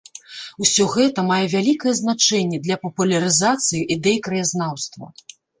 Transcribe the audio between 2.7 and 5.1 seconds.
папулярызацыі ідэй краязнаўства.